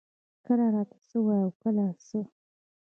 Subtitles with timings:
[0.45, 2.29] کله راته څۀ وائي او کله څۀ ـ